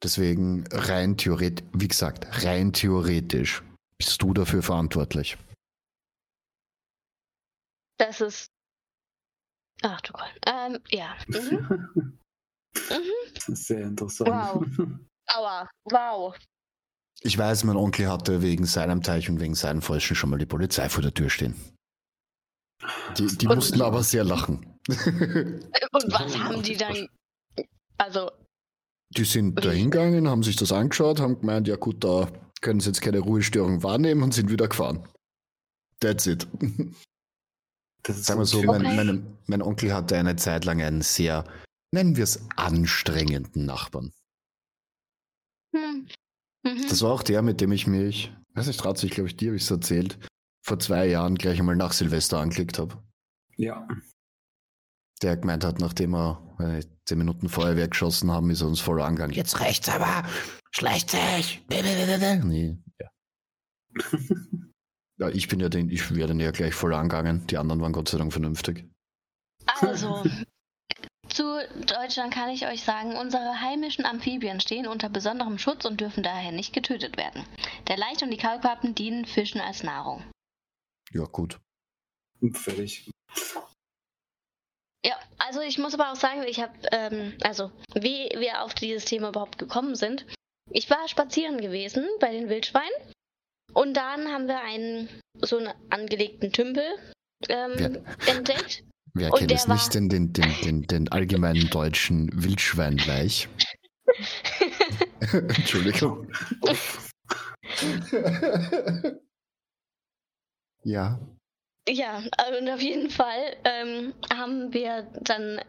Deswegen 0.00 0.64
rein 0.70 1.16
theoretisch, 1.16 1.66
wie 1.72 1.88
gesagt, 1.88 2.44
rein 2.44 2.72
theoretisch 2.72 3.64
bist 3.98 4.22
du 4.22 4.32
dafür 4.32 4.62
verantwortlich. 4.62 5.36
Das 7.98 8.20
ist. 8.20 8.46
Ach 9.82 10.00
du 10.02 10.12
Gott. 10.12 10.32
Ähm, 10.46 10.78
ja. 10.90 11.16
Mhm. 11.26 12.18
Mhm. 12.88 13.12
Das 13.34 13.48
ist 13.50 13.66
sehr 13.66 13.82
interessant. 13.82 14.30
Wow. 14.30 14.64
Aua. 15.26 15.68
Wow. 15.84 16.34
Ich 17.20 17.36
weiß, 17.36 17.64
mein 17.64 17.76
Onkel 17.76 18.10
hatte 18.10 18.40
wegen 18.40 18.64
seinem 18.64 19.02
Teich 19.02 19.28
und 19.28 19.40
wegen 19.40 19.54
seinen 19.54 19.82
Fröschen 19.82 20.16
schon 20.16 20.30
mal 20.30 20.38
die 20.38 20.46
Polizei 20.46 20.88
vor 20.88 21.02
der 21.02 21.12
Tür 21.12 21.28
stehen. 21.28 21.54
Die, 23.18 23.26
die 23.26 23.46
mussten 23.46 23.82
aber 23.82 24.02
sehr 24.02 24.24
lachen. 24.24 24.71
Und 24.88 26.12
was 26.12 26.38
haben 26.38 26.62
die 26.62 26.76
dann? 26.76 27.08
Also, 27.98 28.30
Die 29.16 29.24
sind 29.24 29.64
da 29.64 29.70
hingegangen, 29.70 30.28
haben 30.28 30.42
sich 30.42 30.56
das 30.56 30.72
angeschaut, 30.72 31.20
haben 31.20 31.38
gemeint, 31.40 31.68
ja 31.68 31.76
gut, 31.76 32.02
da 32.02 32.28
können 32.60 32.80
sie 32.80 32.88
jetzt 32.88 33.00
keine 33.02 33.20
Ruhestörung 33.20 33.82
wahrnehmen 33.82 34.22
und 34.22 34.34
sind 34.34 34.50
wieder 34.50 34.68
gefahren. 34.68 35.06
That's 36.00 36.26
it. 36.26 36.46
Das 38.04 38.16
ist 38.18 38.24
Sagen 38.26 38.40
wir 38.40 38.46
so, 38.46 38.58
ein 38.58 38.66
mein, 38.66 38.80
Okay. 38.84 38.96
mein, 38.96 39.38
mein 39.46 39.62
Onkel 39.62 39.94
hatte 39.94 40.16
eine 40.16 40.34
Zeit 40.34 40.64
lang 40.64 40.82
einen 40.82 41.02
sehr, 41.02 41.44
nennen 41.94 42.16
wir 42.16 42.24
es, 42.24 42.40
anstrengenden 42.56 43.64
Nachbarn. 43.64 44.10
hm. 45.72 46.08
Mhm. 46.64 46.86
Das 46.88 47.00
war 47.02 47.12
auch 47.12 47.22
der, 47.22 47.42
mit 47.42 47.60
dem 47.60 47.70
ich 47.70 47.86
mich, 47.86 48.32
weiß 48.54 48.66
nicht, 48.66 48.84
Ratze, 48.84 49.06
ich 49.06 49.12
glaube, 49.12 49.28
ich 49.28 49.36
dir 49.36 49.50
habe 49.50 49.56
ich 49.56 49.62
es 49.62 49.70
erzählt, 49.70 50.18
vor 50.66 50.80
zwei 50.80 51.06
Jahren 51.06 51.36
gleich 51.36 51.60
einmal 51.60 51.76
nach 51.76 51.92
Silvester 51.92 52.38
angelegt 52.40 52.80
habe. 52.80 53.00
Ja. 53.56 53.86
Der 55.22 55.36
gemeint 55.36 55.64
hat, 55.64 55.78
nachdem 55.78 56.14
er 56.14 56.42
äh, 56.58 56.82
zehn 57.06 57.18
Minuten 57.18 57.48
Feuerwehr 57.48 57.88
geschossen 57.88 58.30
haben, 58.30 58.50
ist 58.50 58.60
er 58.60 58.66
uns 58.66 58.80
voll 58.80 59.00
angegangen. 59.00 59.34
Jetzt 59.34 59.60
reicht's 59.60 59.88
aber! 59.88 60.28
Schleicht 60.72 61.10
sich! 61.10 61.64
Nee, 61.68 62.76
ja. 63.00 63.08
ja, 65.18 65.28
ich 65.28 65.48
bin 65.48 65.60
ja 65.60 65.68
den, 65.68 65.90
ich 65.90 66.14
wäre 66.14 66.28
den 66.28 66.40
ja 66.40 66.50
gleich 66.50 66.74
voll 66.74 66.94
angegangen. 66.94 67.46
Die 67.46 67.56
anderen 67.56 67.80
waren 67.80 67.92
Gott 67.92 68.08
sei 68.08 68.18
Dank 68.18 68.32
vernünftig. 68.32 68.84
Also, 69.80 70.24
zu 71.28 71.44
Deutschland 71.86 72.34
kann 72.34 72.50
ich 72.50 72.66
euch 72.66 72.82
sagen, 72.82 73.16
unsere 73.16 73.60
heimischen 73.60 74.04
Amphibien 74.04 74.60
stehen 74.60 74.86
unter 74.88 75.08
besonderem 75.08 75.58
Schutz 75.58 75.84
und 75.84 76.00
dürfen 76.00 76.22
daher 76.22 76.52
nicht 76.52 76.72
getötet 76.72 77.16
werden. 77.16 77.44
Der 77.86 77.96
Leicht- 77.96 78.22
und 78.22 78.30
die 78.30 78.38
Kaulquappen 78.38 78.94
dienen 78.94 79.24
Fischen 79.24 79.60
als 79.60 79.82
Nahrung. 79.82 80.24
Ja, 81.12 81.24
gut. 81.24 81.60
Fertig. 82.54 83.10
Ja, 85.04 85.16
also 85.38 85.60
ich 85.60 85.78
muss 85.78 85.94
aber 85.94 86.12
auch 86.12 86.16
sagen, 86.16 86.44
ich 86.46 86.60
habe, 86.60 86.72
ähm, 86.92 87.34
also 87.42 87.72
wie 87.94 88.30
wir 88.38 88.62
auf 88.62 88.74
dieses 88.74 89.04
Thema 89.04 89.30
überhaupt 89.30 89.58
gekommen 89.58 89.96
sind. 89.96 90.26
Ich 90.70 90.88
war 90.90 91.08
spazieren 91.08 91.60
gewesen 91.60 92.06
bei 92.20 92.30
den 92.30 92.48
Wildschweinen 92.48 92.92
und 93.74 93.94
dann 93.94 94.28
haben 94.28 94.46
wir 94.46 94.60
einen 94.60 95.08
so 95.40 95.58
einen 95.58 95.72
angelegten 95.90 96.52
Tümpel 96.52 96.84
ähm, 97.48 97.72
Ja. 97.78 97.86
entdeckt. 98.32 98.84
Wer 99.14 99.30
kennt 99.30 99.52
es 99.52 99.68
nicht, 99.68 99.94
den, 99.94 100.08
den, 100.08 100.32
den, 100.32 100.54
den, 100.64 100.86
den 100.86 101.08
allgemeinen 101.08 101.68
deutschen 101.68 102.30
Wildschweinleich? 102.32 103.48
Entschuldigung. 105.32 106.32
ja. 110.84 111.20
Ja, 111.88 112.22
und 112.58 112.68
auf 112.68 112.80
jeden 112.80 113.10
Fall 113.10 113.56
ähm, 113.64 114.14
haben 114.32 114.72
wir 114.72 115.02
dann 115.20 115.60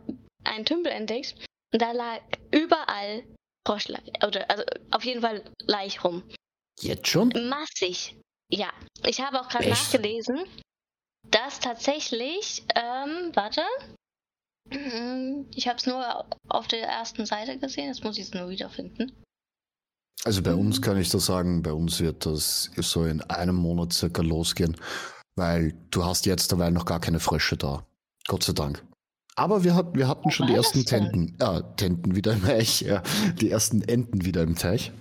einen 0.44 0.66
Tümpel 0.66 0.92
entdeckt 0.92 1.36
und 1.74 1.82
da 1.82 1.92
lag 1.92 2.22
überall 2.52 3.24
Froschleich, 3.68 4.12
oder 4.26 4.50
also 4.50 4.64
auf 4.92 5.04
jeden 5.06 5.22
Fall 5.22 5.44
Laich 5.66 6.04
rum. 6.04 6.24
Jetzt 6.82 7.08
schon? 7.08 7.30
Massig. 7.50 8.16
Ja, 8.52 8.72
ich 9.06 9.22
habe 9.22 9.40
auch 9.42 9.50
gerade 9.50 9.70
nachgelesen, 9.70 10.44
dass 11.32 11.60
tatsächlich, 11.60 12.64
ähm, 12.76 13.32
warte, 13.34 13.64
Mm, 14.70 15.46
ich 15.54 15.68
habe 15.68 15.78
es 15.78 15.86
nur 15.86 16.26
auf 16.48 16.68
der 16.68 16.88
ersten 16.88 17.26
Seite 17.26 17.58
gesehen, 17.58 17.88
jetzt 17.88 18.04
muss 18.04 18.18
ich 18.18 18.26
es 18.26 18.34
nur 18.34 18.50
wiederfinden. 18.50 19.12
Also 20.24 20.42
bei 20.42 20.54
uns 20.54 20.80
Mhm. 20.80 20.84
kann 20.84 20.98
ich 20.98 21.10
das 21.10 21.26
sagen, 21.26 21.64
bei 21.64 21.74
uns 21.74 22.00
wird 22.00 22.26
das 22.26 22.72
so 22.78 23.06
in 23.06 23.22
einem 23.24 23.56
Monat 23.56 23.92
circa 23.92 24.22
losgehen, 24.22 24.78
weil 25.36 25.74
du 25.92 26.06
hast 26.06 26.26
jetzt 26.26 26.52
dabei 26.52 26.70
noch 26.70 26.86
gar 26.86 27.00
keine 27.00 27.20
Frösche 27.20 27.58
da. 27.58 27.86
Gott 28.28 28.44
sei 28.44 28.54
Dank. 28.54 28.86
Aber 29.36 29.64
wir, 29.64 29.74
hat, 29.74 29.96
wir 29.96 30.08
hatten 30.08 30.26
Wo 30.26 30.30
schon 30.30 30.48
die 30.48 30.54
ersten? 30.54 30.86
Tenten, 30.86 31.36
ja, 31.42 31.62
Tenten 31.62 32.16
wieder 32.16 32.34
im 32.34 32.44
Teich, 32.44 32.82
ja, 32.82 33.02
die 33.42 33.50
ersten 33.50 33.82
Enten 33.82 34.26
wieder 34.26 34.44
im 34.44 34.56
Teich. 34.56 34.92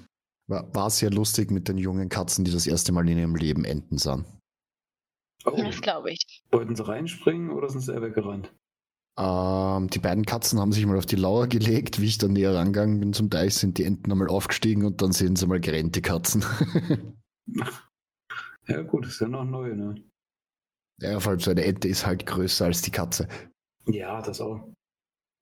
War, 0.49 0.75
war 0.75 0.91
sehr 0.91 1.11
lustig 1.11 1.51
mit 1.51 1.69
den 1.69 1.77
jungen 1.79 2.09
Katzen, 2.09 2.45
die 2.45 2.51
das 2.51 2.67
erste 2.67 2.93
Mal 2.93 3.09
in 3.09 3.19
ihrem 3.19 3.37
Leben 3.37 3.65
Enten 3.65 3.99
sahen. 3.99 4.25
Oh, 5.45 5.51
Das 5.57 5.81
glaube 5.83 6.13
ich. 6.13 6.43
wollten 6.51 6.75
sie 6.77 6.87
reinspringen 6.87 7.51
oder 7.51 7.69
sind 7.69 7.81
sie 7.81 7.93
eher 7.93 8.01
weggerannt? 8.03 8.53
Ähm, 9.19 9.91
die 9.91 9.99
beiden 9.99 10.25
Katzen 10.25 10.59
haben 10.59 10.73
sich 10.73 10.87
mal 10.87 10.97
auf 10.97 11.05
die 11.05 11.17
Lauer 11.17 11.47
gelegt. 11.47 12.01
Wie 12.01 12.07
ich 12.07 12.17
dann 12.17 12.33
näher 12.33 12.55
rangegangen 12.55 13.01
bin 13.01 13.13
zum 13.13 13.29
Teich, 13.29 13.55
sind 13.55 13.77
die 13.77 13.85
Enten 13.85 14.11
einmal 14.11 14.29
aufgestiegen 14.29 14.87
und 14.87 15.03
dann 15.03 15.13
sind 15.13 15.37
sie 15.37 15.47
mal 15.47 15.61
gerannt, 15.61 15.95
die 15.97 16.03
Katzen. 16.03 16.43
Ja 18.69 18.81
gut, 18.83 19.07
ist 19.07 19.21
ja 19.21 19.27
noch 19.27 19.45
neu, 19.45 19.75
ne? 19.75 19.97
Ja, 21.01 21.19
vor 21.21 21.31
allem 21.31 21.41
so 21.41 21.51
eine 21.51 21.65
Ente 21.65 21.89
ist 21.89 22.07
halt 22.07 22.27
größer 22.27 22.67
als 22.67 22.83
die 22.83 22.91
Katze. 22.91 23.29
Ja, 23.87 24.23
das 24.23 24.41
auch. 24.41 24.73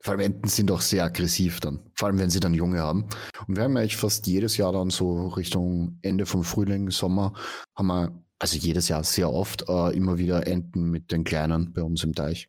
Vor 0.03 0.13
allem 0.13 0.21
Enten 0.21 0.49
sind 0.49 0.71
auch 0.71 0.81
sehr 0.81 1.05
aggressiv 1.05 1.61
dann. 1.61 1.91
Vor 1.95 2.09
allem, 2.09 2.19
wenn 2.19 2.31
sie 2.31 2.41
dann 2.41 2.55
Junge 2.55 2.81
haben. 2.81 3.07
Und 3.47 3.57
wir 3.57 3.65
haben 3.65 3.77
eigentlich 3.77 3.99
fast 3.99 4.27
jedes 4.27 4.57
Jahr 4.57 4.73
dann 4.73 4.89
so 4.89 5.29
Richtung 5.29 5.99
Ende 6.01 6.25
vom 6.25 6.43
Frühling, 6.43 6.91
Sommer, 6.91 7.35
haben 7.77 7.89
wir, 7.89 8.25
also 8.39 8.57
jedes 8.57 8.89
Jahr 8.89 9.05
sehr 9.05 9.31
oft, 9.31 9.69
äh, 9.69 9.95
immer 9.95 10.17
wieder 10.17 10.47
Enten 10.47 10.91
mit 10.91 11.13
den 11.13 11.25
Kleinen 11.25 11.75
bei 11.75 11.83
uns 11.83 12.03
im 12.03 12.15
Teich. 12.15 12.49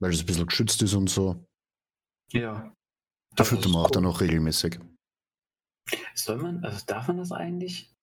Weil 0.00 0.12
es 0.12 0.20
ein 0.20 0.26
bisschen 0.26 0.46
geschützt 0.46 0.82
ist 0.82 0.92
und 0.92 1.08
so. 1.08 1.46
Ja. 2.32 2.74
Da 3.34 3.44
füttern 3.44 3.72
wir 3.72 3.78
auch 3.78 3.90
dann 3.90 4.04
auch 4.04 4.20
regelmäßig. 4.20 4.78
Soll 6.14 6.36
man, 6.36 6.62
also 6.64 6.84
darf 6.86 7.08
man 7.08 7.16
das 7.16 7.32
eigentlich? 7.32 7.94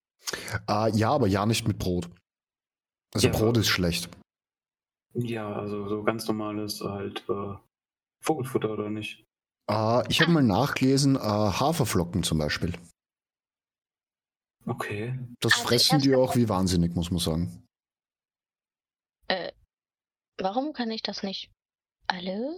Äh, 0.68 0.96
ja, 0.96 1.12
aber 1.12 1.28
ja 1.28 1.46
nicht 1.46 1.68
mit 1.68 1.78
Brot. 1.78 2.10
Also 3.14 3.28
Ja, 3.28 3.34
Brot 3.34 3.58
ist 3.58 3.68
schlecht. 3.68 4.10
Ja, 5.14 5.52
also 5.54 5.88
so 5.90 6.04
ganz 6.04 6.28
normales 6.28 6.82
halt 6.82 7.26
äh, 7.30 7.56
Vogelfutter 8.24 8.72
oder 8.72 8.90
nicht? 8.90 9.26
Äh, 9.70 10.08
ich 10.10 10.22
habe 10.22 10.32
mal 10.32 10.44
nachgelesen, 10.44 11.16
äh, 11.16 11.20
Haferflocken 11.20 12.24
zum 12.24 12.38
Beispiel. 12.38 12.74
Okay. 14.66 15.20
Das 15.40 15.54
Also 15.54 15.68
fressen 15.68 16.00
die 16.00 16.16
auch 16.16 16.36
wie 16.36 16.48
wahnsinnig, 16.48 16.96
muss 16.96 17.12
man 17.12 17.20
sagen. 17.20 17.68
Äh, 19.28 19.52
warum 20.38 20.74
kann 20.74 20.92
ich 20.92 21.02
das 21.02 21.24
nicht? 21.24 21.52
Hallo? 22.10 22.58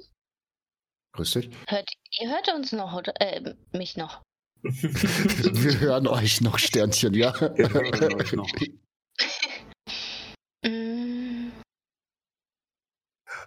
Grüß 1.13 1.31
dich. 1.33 1.49
Hört, 1.67 1.89
ihr 2.19 2.29
hört 2.29 2.53
uns 2.53 2.71
noch, 2.71 2.93
oder? 2.93 3.13
Äh, 3.19 3.55
mich 3.71 3.95
noch. 3.97 4.21
Wir 4.63 5.79
hören 5.79 6.07
euch 6.07 6.41
noch, 6.41 6.57
Sternchen, 6.57 7.13
ja. 7.13 7.33
Wir 7.39 7.69
hören 7.73 8.15
euch 8.15 8.33
noch. 8.33 8.49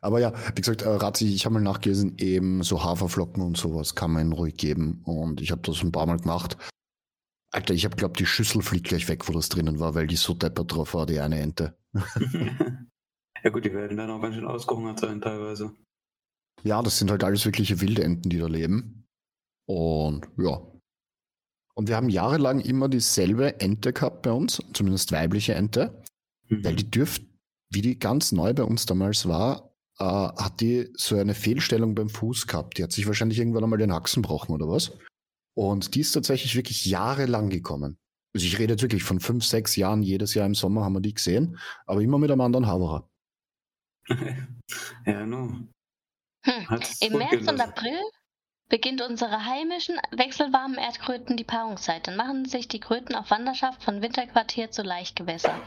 Aber 0.01 0.21
ja, 0.21 0.33
wie 0.55 0.61
gesagt, 0.61 0.83
äh, 0.83 0.89
Razi, 0.89 1.27
ich 1.35 1.45
habe 1.45 1.55
mal 1.55 1.63
nachgelesen, 1.63 2.17
eben 2.19 2.63
so 2.63 2.83
Haferflocken 2.85 3.43
und 3.43 3.57
sowas 3.57 3.95
kann 3.95 4.13
man 4.13 4.33
ruhig 4.33 4.57
geben. 4.57 5.01
Und 5.05 5.41
ich 5.41 5.51
habe 5.51 5.63
das 5.63 5.83
ein 5.83 5.93
paar 5.93 6.07
Mal 6.07 6.19
gemacht. 6.19 6.57
Alter, 7.53 7.75
ich 7.75 7.85
habe 7.85 7.97
glaubt, 7.97 8.19
die 8.19 8.27
Schüssel 8.27 8.63
fliegt 8.63 8.89
gleich 8.89 9.09
weg, 9.09 9.29
wo 9.29 9.33
das 9.33 9.49
drinnen 9.49 9.79
war, 9.79 9.95
weil 9.95 10.07
die 10.07 10.17
so 10.17 10.35
deppert 10.35 10.73
drauf 10.73 10.95
war, 10.95 11.07
die 11.07 11.21
eine 11.21 11.41
Ente. 11.41 11.77
ja 13.43 13.51
gut, 13.51 13.65
die 13.65 13.73
werden 13.73 13.97
dann 13.97 14.11
auch 14.11 14.21
ganz 14.21 14.35
schön 14.35 14.47
ausgehungert 14.47 15.01
sein 15.01 15.21
teilweise. 15.21 15.73
Ja, 16.65 16.83
das 16.83 16.99
sind 16.99 17.11
halt 17.11 17.25
alles 17.25 17.45
wirkliche 17.45 17.81
wilde 17.81 18.03
Enten, 18.03 18.29
die 18.29 18.39
da 18.39 18.47
leben. 18.47 19.07
Und 19.67 20.27
ja. 20.37 20.61
Und 21.75 21.89
wir 21.89 21.97
haben 21.97 22.09
jahrelang 22.09 22.61
immer 22.61 22.89
dieselbe 22.89 23.61
Ente 23.61 23.93
gehabt 23.93 24.23
bei 24.23 24.33
uns, 24.33 24.63
zumindest 24.73 25.13
weibliche 25.13 25.55
Ente. 25.55 26.03
Weil 26.49 26.73
Mhm. 26.73 26.77
die 26.77 26.91
dürft, 26.91 27.23
wie 27.71 27.83
die 27.83 27.99
ganz 27.99 28.33
neu 28.33 28.55
bei 28.55 28.63
uns 28.63 28.87
damals 28.87 29.27
war, 29.29 29.76
äh, 29.99 30.05
hat 30.05 30.61
die 30.61 30.91
so 30.95 31.17
eine 31.17 31.35
Fehlstellung 31.35 31.95
beim 31.95 32.09
Fuß 32.09 32.47
gehabt. 32.47 32.79
Die 32.79 32.83
hat 32.83 32.93
sich 32.93 33.07
wahrscheinlich 33.07 33.39
irgendwann 33.39 33.65
einmal 33.65 33.79
den 33.79 33.93
Haxen 33.93 34.23
gebrochen 34.23 34.53
oder 34.53 34.69
was. 34.69 34.93
Und 35.55 35.95
die 35.95 36.01
ist 36.01 36.13
tatsächlich 36.13 36.55
wirklich 36.55 36.85
jahrelang 36.85 37.49
gekommen. 37.49 37.99
Also 38.35 38.47
ich 38.47 38.59
rede 38.59 38.75
jetzt 38.75 38.83
wirklich 38.83 39.05
von 39.05 39.21
fünf, 39.21 39.45
sechs 39.45 39.77
Jahren, 39.77 40.03
jedes 40.03 40.35
Jahr 40.35 40.47
im 40.47 40.55
Sommer 40.55 40.85
haben 40.85 40.93
wir 40.93 41.01
die 41.01 41.15
gesehen, 41.15 41.59
aber 41.87 42.03
immer 42.03 42.19
mit 42.19 42.31
einem 42.31 42.43
anderen 42.43 42.67
Haberer. 42.67 43.09
ja, 45.07 45.25
nun. 45.25 45.73
Hm. 46.45 46.81
Im 47.01 47.19
März 47.19 47.33
und 47.33 47.39
gelassen. 47.41 47.61
April 47.61 47.99
beginnt 48.69 49.01
unsere 49.01 49.47
heimischen, 49.47 49.97
wechselwarmen 50.11 50.77
Erdkröten 50.77 51.37
die 51.37 51.45
Paarungszeit. 51.45 52.07
Dann 52.07 52.17
machen 52.17 52.45
sich 52.45 52.69
die 52.69 52.81
Kröten 52.81 53.15
auf 53.15 53.31
Wanderschaft 53.31 53.83
von 53.83 54.03
Winterquartier 54.03 54.71
zu 54.71 54.83
Laichgewässer. 54.83 55.59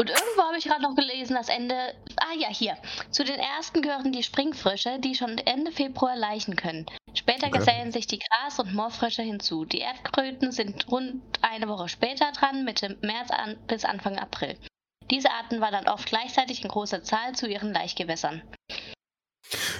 Und 0.00 0.08
irgendwo 0.08 0.44
habe 0.44 0.56
ich 0.56 0.64
gerade 0.64 0.80
noch 0.80 0.94
gelesen, 0.94 1.34
dass 1.34 1.50
Ende. 1.50 1.74
Ah 2.16 2.32
ja, 2.38 2.48
hier. 2.48 2.78
Zu 3.10 3.22
den 3.22 3.38
ersten 3.38 3.82
gehören 3.82 4.12
die 4.12 4.22
Springfrösche, 4.22 4.98
die 4.98 5.14
schon 5.14 5.36
Ende 5.36 5.72
Februar 5.72 6.16
laichen 6.16 6.56
können. 6.56 6.86
Später 7.12 7.48
Okay. 7.48 7.58
gesellen 7.58 7.92
sich 7.92 8.06
die 8.06 8.18
Gras- 8.18 8.58
und 8.58 8.72
Moorfrösche 8.72 9.20
hinzu. 9.20 9.66
Die 9.66 9.80
Erdkröten 9.80 10.52
sind 10.52 10.90
rund 10.90 11.20
eine 11.42 11.68
Woche 11.68 11.90
später 11.90 12.32
dran, 12.32 12.64
Mitte 12.64 12.96
März 13.02 13.30
an, 13.30 13.58
bis 13.66 13.84
Anfang 13.84 14.18
April. 14.18 14.56
Diese 15.10 15.30
Arten 15.32 15.60
wandern 15.60 15.86
oft 15.86 16.06
gleichzeitig 16.06 16.62
in 16.62 16.70
großer 16.70 17.02
Zahl 17.02 17.34
zu 17.34 17.46
ihren 17.46 17.74
Laichgewässern. 17.74 18.40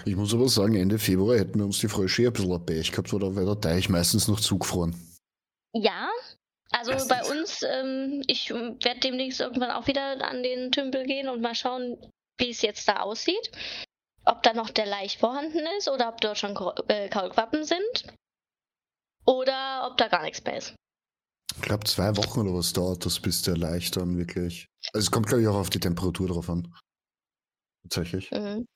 Ich 0.04 0.16
muss 0.16 0.34
aber 0.34 0.50
sagen, 0.50 0.74
Ende 0.74 0.98
Februar 0.98 1.38
hätten 1.38 1.60
wir 1.60 1.64
uns 1.64 1.78
die 1.78 1.88
Frösche 1.88 2.26
ein 2.26 2.32
bisschen 2.34 2.66
Pech 2.66 2.90
gehabt, 2.90 3.10
oder 3.14 3.34
wäre 3.34 3.56
der 3.56 3.60
Teich 3.60 3.88
meistens 3.88 4.28
noch 4.28 4.40
zugefroren. 4.40 4.94
Ja, 5.72 6.08
also 6.72 6.92
Das 6.92 7.08
bei 7.08 7.22
uns, 7.24 7.62
ähm, 7.62 8.22
ich 8.26 8.50
werde 8.50 9.00
demnächst 9.00 9.40
irgendwann 9.40 9.70
auch 9.70 9.86
wieder 9.86 10.24
an 10.24 10.42
den 10.42 10.70
Tümpel 10.70 11.04
gehen 11.04 11.28
und 11.28 11.40
mal 11.40 11.54
schauen, 11.54 11.96
wie 12.38 12.50
es 12.50 12.62
jetzt 12.62 12.88
da 12.88 13.00
aussieht. 13.00 13.50
Ob 14.24 14.42
da 14.42 14.52
noch 14.52 14.70
der 14.70 14.86
Laich 14.86 15.18
vorhanden 15.18 15.66
ist 15.78 15.88
oder 15.88 16.08
ob 16.08 16.20
dort 16.20 16.38
schon 16.38 16.56
äh, 16.88 17.08
Kaulquappen 17.08 17.64
sind. 17.64 18.14
Oder 19.26 19.88
ob 19.90 19.96
da 19.96 20.08
gar 20.08 20.22
nichts 20.22 20.44
mehr 20.44 20.56
ist. 20.58 20.74
Ich 21.56 21.62
glaube, 21.62 21.84
zwei 21.84 22.16
Wochen 22.16 22.40
oder 22.40 22.54
was 22.54 22.72
dauert 22.72 23.04
das, 23.04 23.20
bis 23.20 23.42
der 23.42 23.56
leicht 23.56 23.96
dann 23.96 24.16
wirklich. 24.16 24.66
Also 24.92 25.06
es 25.06 25.10
kommt, 25.10 25.26
glaube 25.26 25.42
ich, 25.42 25.48
auch 25.48 25.56
auf 25.56 25.70
die 25.70 25.80
Temperatur 25.80 26.28
drauf 26.28 26.48
an. 26.48 26.72
Tatsächlich. 27.82 28.30
Mhm. 28.30 28.66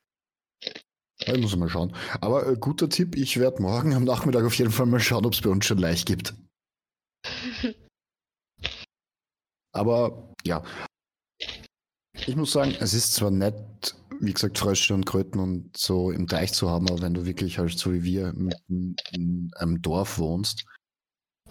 Ich 1.19 1.41
muss 1.41 1.57
mal 1.57 1.69
schauen. 1.69 1.95
Aber 2.21 2.47
äh, 2.47 2.57
guter 2.57 2.89
Tipp, 2.89 3.17
ich 3.17 3.39
werde 3.39 3.63
morgen 3.63 3.95
am 3.95 4.05
Nachmittag 4.05 4.45
auf 4.45 4.55
jeden 4.55 4.73
Fall 4.73 4.87
mal 4.87 5.01
schauen, 5.01 5.25
ob 5.25 5.35
es 5.35 5.41
bei 5.41 5.51
uns 5.51 5.65
schon 5.65 5.79
leicht 5.79 6.07
gibt. 6.07 6.35
Aber 9.75 10.33
ja. 10.45 10.63
Ich 12.27 12.37
muss 12.37 12.53
sagen, 12.53 12.75
es 12.81 12.95
ist 12.95 13.13
zwar 13.13 13.31
nett, 13.31 13.95
wie 14.21 14.33
gesagt, 14.33 14.59
Frösche 14.59 14.95
und 14.95 15.05
Kröten 15.05 15.41
und 15.41 15.77
so 15.77 16.11
im 16.11 16.29
Teich 16.29 16.53
zu 16.53 16.71
haben, 16.71 16.89
aber 16.89 17.03
wenn 17.03 17.15
du 17.15 17.27
wirklich 17.27 17.59
halt 17.59 17.77
so 17.77 17.93
wie 17.93 18.05
wir 18.05 18.33
mitten 18.33 18.97
in 19.13 19.51
einem 19.57 19.83
Dorf 19.83 20.19
wohnst 20.19 20.65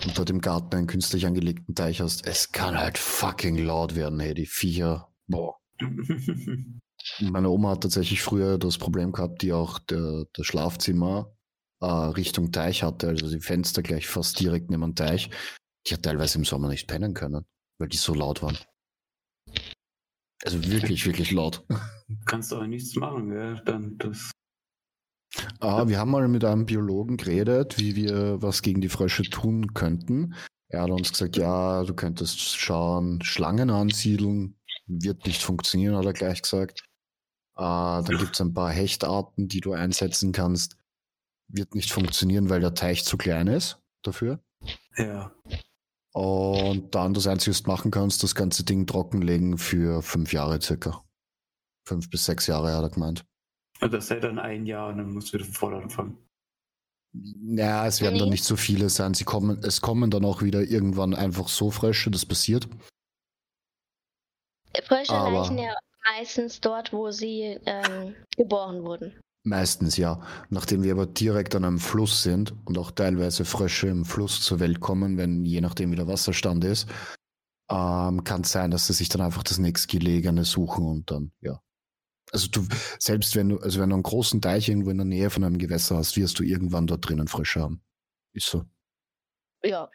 und 0.04 0.18
dort 0.18 0.30
im 0.30 0.42
Garten 0.42 0.76
einen 0.76 0.88
künstlich 0.88 1.26
angelegten 1.26 1.76
Teich 1.76 2.02
hast, 2.02 2.26
es 2.26 2.52
kann 2.52 2.78
halt 2.78 2.98
fucking 2.98 3.58
laut 3.58 3.96
werden, 3.96 4.20
hey, 4.20 4.34
die 4.34 4.46
Viecher. 4.46 5.10
Boah. 5.28 5.58
Meine 7.20 7.50
Oma 7.50 7.72
hat 7.72 7.82
tatsächlich 7.82 8.22
früher 8.22 8.58
das 8.58 8.78
Problem 8.78 9.12
gehabt, 9.12 9.42
die 9.42 9.52
auch 9.52 9.80
der, 9.80 10.26
das 10.34 10.46
Schlafzimmer 10.46 11.36
äh, 11.82 11.86
Richtung 11.86 12.54
Teich 12.54 12.84
hatte, 12.84 13.10
also 13.10 13.30
die 13.30 13.42
Fenster 13.42 13.84
gleich 13.84 14.08
fast 14.08 14.40
direkt 14.40 14.72
neben 14.72 14.82
dem 14.82 14.96
Teich. 14.96 15.30
Die 15.86 15.94
hat 15.94 16.04
teilweise 16.04 16.38
im 16.38 16.46
Sommer 16.46 16.70
nicht 16.70 16.88
pennen 16.88 17.14
können, 17.14 17.46
weil 17.84 17.90
die 17.90 17.98
so 17.98 18.14
laut 18.14 18.42
waren. 18.42 18.58
Also 20.46 20.64
wirklich, 20.72 21.06
wirklich 21.06 21.32
laut. 21.32 21.66
Kannst 22.26 22.50
du 22.50 22.56
aber 22.56 22.68
nichts 22.68 22.96
machen, 22.96 23.30
gell? 23.30 23.62
Dann 23.66 23.98
das. 23.98 24.32
Ah, 25.60 25.86
wir 25.86 26.00
haben 26.00 26.12
mal 26.12 26.30
mit 26.30 26.46
einem 26.46 26.66
Biologen 26.66 27.18
geredet, 27.18 27.78
wie 27.80 27.98
wir 27.98 28.42
was 28.42 28.62
gegen 28.62 28.80
die 28.80 28.88
Frösche 28.88 29.24
tun 29.24 29.74
könnten. 29.74 30.34
Er 30.70 30.84
hat 30.84 30.92
uns 30.92 31.12
gesagt, 31.12 31.36
ja, 31.36 31.84
du 31.84 31.94
könntest 31.94 32.40
schauen, 32.40 33.22
Schlangen 33.22 33.70
ansiedeln, 33.70 34.56
wird 34.86 35.26
nicht 35.26 35.44
funktionieren, 35.44 35.98
hat 35.98 36.06
er 36.06 36.14
gleich 36.14 36.42
gesagt. 36.42 36.86
Ah, 37.56 38.02
dann 38.02 38.18
gibt 38.18 38.36
es 38.36 38.40
ein 38.40 38.54
paar 38.54 38.72
Hechtarten, 38.72 39.50
die 39.50 39.60
du 39.60 39.74
einsetzen 39.74 40.32
kannst. 40.32 40.78
Wird 41.50 41.76
nicht 41.76 41.92
funktionieren, 41.92 42.50
weil 42.50 42.62
der 42.62 42.76
Teich 42.76 43.04
zu 43.04 43.18
klein 43.18 43.48
ist 43.48 43.82
dafür. 44.04 44.42
Ja. 44.96 45.36
Und 46.14 46.94
dann 46.94 47.14
das 47.14 47.26
Einzige, 47.28 47.52
was 47.52 47.64
du 47.64 47.70
machen 47.72 47.92
kannst, 47.92 48.22
das 48.24 48.36
ganze 48.36 48.64
Ding 48.64 48.86
trockenlegen 48.86 49.58
für 49.58 50.02
fünf 50.04 50.32
Jahre 50.32 50.62
circa. 50.62 51.04
Fünf 51.88 52.10
bis 52.10 52.26
sechs 52.26 52.48
Jahre, 52.48 52.76
hat 52.76 52.84
er 52.84 52.90
gemeint. 52.90 53.26
Und 53.82 53.92
das 53.92 54.10
hält 54.10 54.24
dann 54.24 54.40
ein 54.40 54.66
Jahr 54.66 54.90
und 54.90 54.98
dann 55.00 55.12
musst 55.12 55.30
du 55.30 55.38
wieder 55.38 55.46
von 55.46 55.54
vorne 55.54 55.78
anfangen. 55.78 56.18
Ja, 57.14 57.86
es 57.86 58.02
werden 58.02 58.18
dann 58.18 58.30
nicht 58.30 58.44
so 58.44 58.56
viele 58.56 58.90
sein. 58.90 59.14
Sie 59.14 59.24
kommen, 59.24 59.60
es 59.64 59.82
kommen 59.82 60.10
dann 60.10 60.26
auch 60.26 60.42
wieder 60.42 60.62
irgendwann 60.62 61.14
einfach 61.14 61.48
so 61.48 61.70
Frösche, 61.72 62.10
das 62.10 62.26
passiert. 62.26 62.68
Frösche 64.86 65.14
Aber- 65.14 65.32
laichen 65.32 65.58
ja 65.58 65.76
meistens 66.06 66.60
dort, 66.62 66.92
wo 66.94 67.12
sie 67.12 67.60
ähm, 67.66 68.16
geboren 68.36 68.84
wurden. 68.84 69.20
Meistens 69.44 69.98
ja. 69.98 70.22
Nachdem 70.50 70.84
wir 70.84 70.94
aber 70.94 71.06
direkt 71.06 71.54
an 71.56 71.66
einem 71.66 71.80
Fluss 71.80 72.24
sind 72.24 72.54
und 72.66 72.78
auch 72.78 72.92
teilweise 72.92 73.44
Frösche 73.44 73.88
im 73.88 74.06
Fluss 74.06 74.42
zur 74.42 74.60
Welt 74.60 74.80
kommen, 74.80 75.18
wenn 75.18 75.44
je 75.44 75.60
nachdem 75.60 75.92
wie 75.92 75.98
der 75.98 76.08
Wasserstand 76.08 76.64
ist, 76.64 76.88
ähm, 77.70 78.24
kann 78.24 78.42
es 78.42 78.52
sein, 78.52 78.72
dass 78.72 78.88
sie 78.88 78.94
sich 78.94 79.10
dann 79.10 79.22
einfach 79.22 79.44
das 79.44 79.58
nächstgelegene 79.58 80.46
suchen 80.46 80.86
und 80.86 81.12
dann, 81.12 81.32
ja. 81.42 81.60
Also 82.32 82.48
du, 82.50 82.66
selbst 83.00 83.36
wenn 83.36 83.50
du, 83.50 83.60
also 83.60 83.80
wenn 83.80 83.90
du 83.90 83.96
einen 83.96 84.04
großen 84.04 84.42
Teich 84.42 84.70
irgendwo 84.70 84.90
in 84.90 84.98
der 84.98 85.06
Nähe 85.06 85.30
von 85.30 85.44
einem 85.44 85.58
Gewässer 85.58 85.98
hast, 85.98 86.16
wirst 86.18 86.40
du 86.40 86.44
irgendwann 86.44 86.88
dort 86.88 87.08
drinnen 87.08 87.28
Frösche 87.28 87.62
haben. 87.62 87.84
Ist 88.34 88.48
so. 88.48 88.64
Ja, 89.64 89.90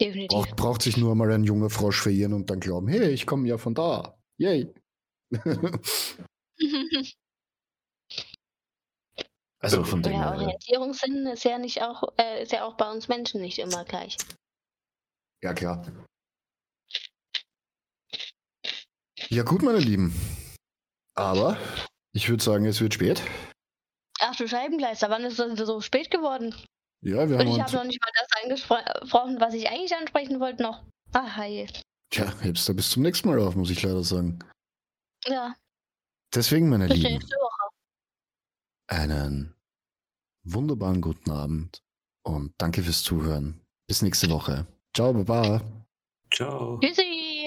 definitiv. 0.00 0.28
Braucht, 0.28 0.56
braucht 0.56 0.82
sich 0.82 0.96
nur 0.96 1.14
mal 1.14 1.30
ein 1.30 1.44
junger 1.44 1.70
Frosch 1.70 2.00
verirren 2.02 2.32
und 2.32 2.50
dann 2.50 2.60
glauben, 2.60 2.88
hey, 2.88 3.10
ich 3.10 3.26
komme 3.26 3.46
ja 3.46 3.58
von 3.58 3.74
da. 3.74 4.18
Yay. 4.38 4.72
also 9.64 9.84
von 9.84 10.02
dem 10.02 10.12
ja. 10.12 10.32
Orientierungssinn 10.32 11.26
ist 11.26 11.44
ja 11.44 11.58
nicht 11.58 11.82
auch, 11.82 12.12
äh, 12.18 12.42
ist 12.42 12.52
ja 12.52 12.64
auch 12.64 12.76
bei 12.76 12.90
uns 12.90 13.08
Menschen 13.08 13.40
nicht 13.40 13.58
immer 13.58 13.84
gleich. 13.84 14.16
Ja, 15.42 15.52
klar. 15.52 15.86
Ja, 19.28 19.42
gut, 19.42 19.62
meine 19.62 19.78
Lieben. 19.78 20.14
Aber 21.14 21.58
ich 22.12 22.28
würde 22.28 22.42
sagen, 22.42 22.66
es 22.66 22.80
wird 22.80 22.94
spät. 22.94 23.22
Ach 24.20 24.36
du 24.36 24.46
Scheibengleister, 24.46 25.10
wann 25.10 25.24
ist 25.24 25.38
das 25.38 25.58
so 25.58 25.80
spät 25.80 26.10
geworden? 26.10 26.54
Ja, 27.02 27.28
wir 27.28 27.36
Und 27.36 27.40
haben 27.40 27.48
ich 27.48 27.54
uns. 27.54 27.62
habe 27.64 27.76
noch 27.76 27.84
nicht 27.84 28.00
mal 28.00 28.10
das 28.14 28.42
angesprochen, 28.42 29.40
was 29.40 29.54
ich 29.54 29.68
eigentlich 29.68 29.94
ansprechen 29.94 30.40
wollte 30.40 30.62
noch. 30.62 30.84
Ah, 31.12 31.36
hey. 31.36 31.68
Tja, 32.10 32.32
hebst 32.40 32.68
du 32.68 32.74
bis 32.74 32.90
zum 32.90 33.02
nächsten 33.02 33.28
Mal 33.28 33.40
auf, 33.40 33.54
muss 33.54 33.70
ich 33.70 33.82
leider 33.82 34.02
sagen. 34.02 34.38
Ja, 35.26 35.54
Deswegen, 36.34 36.68
meine 36.68 36.88
Lieben, 36.88 37.24
einen 38.88 39.53
wunderbaren 40.44 41.00
guten 41.00 41.30
Abend 41.30 41.82
und 42.22 42.52
danke 42.58 42.82
fürs 42.82 43.02
Zuhören. 43.02 43.60
Bis 43.86 44.02
nächste 44.02 44.30
Woche. 44.30 44.66
Ciao, 44.94 45.12
baba. 45.12 45.60
Ciao. 46.32 46.78
Tschüssi. 46.80 47.43